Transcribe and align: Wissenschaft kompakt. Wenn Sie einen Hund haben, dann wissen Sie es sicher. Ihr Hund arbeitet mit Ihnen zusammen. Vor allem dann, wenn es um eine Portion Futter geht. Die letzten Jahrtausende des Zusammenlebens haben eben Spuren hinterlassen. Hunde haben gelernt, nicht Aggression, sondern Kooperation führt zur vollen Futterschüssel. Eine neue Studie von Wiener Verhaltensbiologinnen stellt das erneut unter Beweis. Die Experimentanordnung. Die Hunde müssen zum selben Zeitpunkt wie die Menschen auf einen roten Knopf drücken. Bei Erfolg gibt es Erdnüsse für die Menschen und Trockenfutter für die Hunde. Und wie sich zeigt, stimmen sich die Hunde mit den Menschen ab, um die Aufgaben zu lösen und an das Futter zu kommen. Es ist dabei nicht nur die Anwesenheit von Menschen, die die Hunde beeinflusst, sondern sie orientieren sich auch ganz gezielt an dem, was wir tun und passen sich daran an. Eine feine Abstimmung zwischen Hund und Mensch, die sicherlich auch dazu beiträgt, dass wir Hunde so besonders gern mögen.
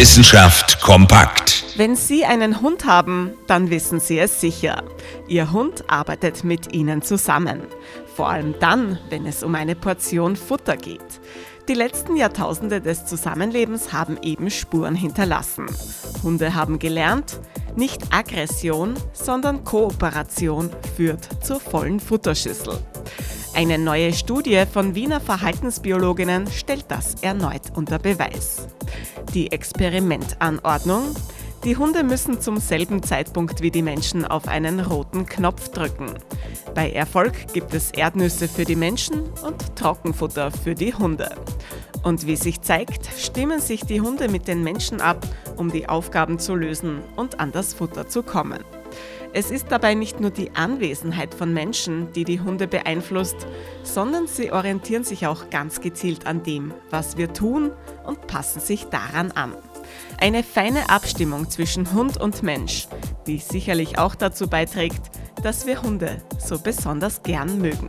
Wissenschaft 0.00 0.80
kompakt. 0.80 1.62
Wenn 1.76 1.94
Sie 1.94 2.24
einen 2.24 2.62
Hund 2.62 2.86
haben, 2.86 3.34
dann 3.46 3.68
wissen 3.68 4.00
Sie 4.00 4.18
es 4.18 4.40
sicher. 4.40 4.82
Ihr 5.28 5.52
Hund 5.52 5.84
arbeitet 5.90 6.42
mit 6.42 6.72
Ihnen 6.72 7.02
zusammen. 7.02 7.60
Vor 8.16 8.30
allem 8.30 8.54
dann, 8.60 8.98
wenn 9.10 9.26
es 9.26 9.42
um 9.42 9.54
eine 9.54 9.74
Portion 9.74 10.36
Futter 10.36 10.78
geht. 10.78 11.20
Die 11.68 11.74
letzten 11.74 12.16
Jahrtausende 12.16 12.80
des 12.80 13.04
Zusammenlebens 13.04 13.92
haben 13.92 14.16
eben 14.22 14.50
Spuren 14.50 14.94
hinterlassen. 14.94 15.66
Hunde 16.22 16.54
haben 16.54 16.78
gelernt, 16.78 17.38
nicht 17.76 18.00
Aggression, 18.10 18.94
sondern 19.12 19.64
Kooperation 19.64 20.70
führt 20.96 21.28
zur 21.44 21.60
vollen 21.60 22.00
Futterschüssel. 22.00 22.78
Eine 23.52 23.78
neue 23.78 24.12
Studie 24.12 24.64
von 24.72 24.94
Wiener 24.94 25.20
Verhaltensbiologinnen 25.20 26.46
stellt 26.46 26.86
das 26.88 27.16
erneut 27.22 27.62
unter 27.74 27.98
Beweis. 27.98 28.68
Die 29.34 29.50
Experimentanordnung. 29.50 31.14
Die 31.64 31.76
Hunde 31.76 32.04
müssen 32.04 32.40
zum 32.40 32.58
selben 32.58 33.02
Zeitpunkt 33.02 33.60
wie 33.60 33.70
die 33.70 33.82
Menschen 33.82 34.24
auf 34.24 34.48
einen 34.48 34.80
roten 34.80 35.26
Knopf 35.26 35.68
drücken. 35.68 36.14
Bei 36.74 36.90
Erfolg 36.90 37.52
gibt 37.52 37.74
es 37.74 37.90
Erdnüsse 37.90 38.48
für 38.48 38.64
die 38.64 38.76
Menschen 38.76 39.24
und 39.44 39.76
Trockenfutter 39.76 40.50
für 40.52 40.74
die 40.74 40.94
Hunde. 40.94 41.34
Und 42.02 42.26
wie 42.26 42.36
sich 42.36 42.62
zeigt, 42.62 43.06
stimmen 43.18 43.60
sich 43.60 43.82
die 43.82 44.00
Hunde 44.00 44.28
mit 44.28 44.48
den 44.48 44.62
Menschen 44.62 45.00
ab, 45.00 45.26
um 45.56 45.70
die 45.70 45.88
Aufgaben 45.88 46.38
zu 46.38 46.54
lösen 46.54 47.00
und 47.16 47.40
an 47.40 47.52
das 47.52 47.74
Futter 47.74 48.08
zu 48.08 48.22
kommen. 48.22 48.64
Es 49.32 49.52
ist 49.52 49.66
dabei 49.70 49.94
nicht 49.94 50.18
nur 50.18 50.30
die 50.30 50.50
Anwesenheit 50.56 51.34
von 51.34 51.54
Menschen, 51.54 52.12
die 52.12 52.24
die 52.24 52.40
Hunde 52.40 52.66
beeinflusst, 52.66 53.46
sondern 53.84 54.26
sie 54.26 54.50
orientieren 54.50 55.04
sich 55.04 55.26
auch 55.26 55.50
ganz 55.50 55.80
gezielt 55.80 56.26
an 56.26 56.42
dem, 56.42 56.74
was 56.90 57.16
wir 57.16 57.32
tun 57.32 57.70
und 58.04 58.26
passen 58.26 58.60
sich 58.60 58.86
daran 58.86 59.30
an. 59.32 59.54
Eine 60.20 60.42
feine 60.42 60.90
Abstimmung 60.90 61.48
zwischen 61.48 61.92
Hund 61.94 62.16
und 62.16 62.42
Mensch, 62.42 62.88
die 63.26 63.38
sicherlich 63.38 63.98
auch 63.98 64.16
dazu 64.16 64.48
beiträgt, 64.48 65.02
dass 65.42 65.64
wir 65.66 65.80
Hunde 65.82 66.22
so 66.38 66.58
besonders 66.58 67.22
gern 67.22 67.60
mögen. 67.60 67.88